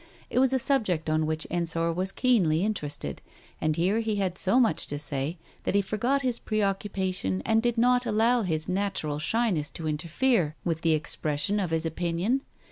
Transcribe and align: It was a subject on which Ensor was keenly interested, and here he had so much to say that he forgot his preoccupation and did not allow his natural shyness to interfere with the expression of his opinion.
It 0.31 0.39
was 0.39 0.51
a 0.51 0.57
subject 0.57 1.11
on 1.11 1.27
which 1.27 1.45
Ensor 1.51 1.93
was 1.93 2.11
keenly 2.11 2.65
interested, 2.65 3.21
and 3.61 3.75
here 3.75 3.99
he 3.99 4.15
had 4.15 4.35
so 4.35 4.59
much 4.59 4.87
to 4.87 4.97
say 4.97 5.37
that 5.63 5.75
he 5.75 5.81
forgot 5.83 6.23
his 6.23 6.39
preoccupation 6.39 7.43
and 7.45 7.61
did 7.61 7.77
not 7.77 8.07
allow 8.07 8.41
his 8.41 8.67
natural 8.67 9.19
shyness 9.19 9.69
to 9.69 9.87
interfere 9.87 10.55
with 10.65 10.81
the 10.81 10.93
expression 10.95 11.59
of 11.59 11.69
his 11.69 11.85
opinion. 11.85 12.41